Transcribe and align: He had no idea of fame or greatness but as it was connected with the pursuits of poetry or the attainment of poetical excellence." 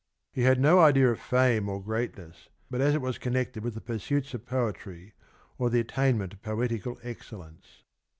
He 0.33 0.41
had 0.41 0.59
no 0.59 0.79
idea 0.79 1.11
of 1.11 1.19
fame 1.19 1.69
or 1.69 1.79
greatness 1.79 2.49
but 2.71 2.81
as 2.81 2.95
it 2.95 3.01
was 3.03 3.19
connected 3.19 3.63
with 3.63 3.75
the 3.75 3.81
pursuits 3.81 4.33
of 4.33 4.47
poetry 4.47 5.13
or 5.59 5.69
the 5.69 5.81
attainment 5.81 6.33
of 6.33 6.41
poetical 6.41 6.97
excellence." 7.03 7.83